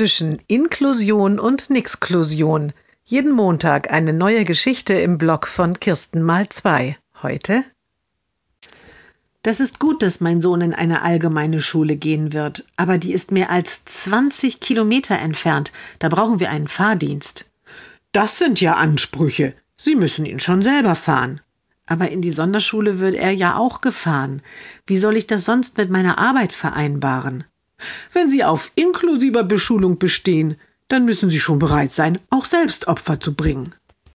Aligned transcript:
zwischen 0.00 0.38
Inklusion 0.46 1.38
und 1.38 1.68
Nixklusion. 1.68 2.72
Jeden 3.04 3.32
Montag 3.32 3.92
eine 3.92 4.14
neue 4.14 4.46
Geschichte 4.46 4.94
im 4.94 5.18
Blog 5.18 5.46
von 5.46 5.78
Kirsten 5.78 6.22
mal 6.22 6.48
zwei. 6.48 6.96
Heute? 7.22 7.64
Das 9.42 9.60
ist 9.60 9.78
gut, 9.78 10.02
dass 10.02 10.22
mein 10.22 10.40
Sohn 10.40 10.62
in 10.62 10.72
eine 10.72 11.02
allgemeine 11.02 11.60
Schule 11.60 11.96
gehen 11.96 12.32
wird, 12.32 12.64
aber 12.78 12.96
die 12.96 13.12
ist 13.12 13.30
mehr 13.30 13.50
als 13.50 13.84
20 13.84 14.60
Kilometer 14.60 15.18
entfernt. 15.18 15.70
Da 15.98 16.08
brauchen 16.08 16.40
wir 16.40 16.48
einen 16.48 16.68
Fahrdienst. 16.68 17.52
Das 18.12 18.38
sind 18.38 18.58
ja 18.62 18.76
Ansprüche. 18.76 19.52
Sie 19.76 19.96
müssen 19.96 20.24
ihn 20.24 20.40
schon 20.40 20.62
selber 20.62 20.94
fahren. 20.94 21.42
Aber 21.84 22.10
in 22.10 22.22
die 22.22 22.30
Sonderschule 22.30 23.00
wird 23.00 23.16
er 23.16 23.32
ja 23.32 23.58
auch 23.58 23.82
gefahren. 23.82 24.40
Wie 24.86 24.96
soll 24.96 25.18
ich 25.18 25.26
das 25.26 25.44
sonst 25.44 25.76
mit 25.76 25.90
meiner 25.90 26.16
Arbeit 26.16 26.54
vereinbaren? 26.54 27.44
Wenn 28.12 28.30
Sie 28.30 28.44
auf 28.44 28.72
inklusiver 28.74 29.44
Beschulung 29.44 29.98
bestehen, 29.98 30.56
dann 30.88 31.04
müssen 31.04 31.30
Sie 31.30 31.40
schon 31.40 31.58
bereit 31.58 31.92
sein, 31.92 32.18
auch 32.30 32.44
selbst 32.44 32.88
Opfer 32.88 33.20
zu 33.20 33.34
bringen. 33.34 33.74